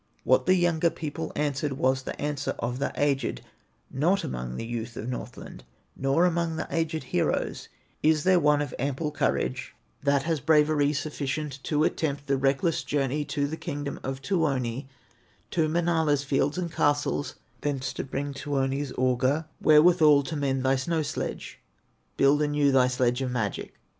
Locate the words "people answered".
0.89-1.73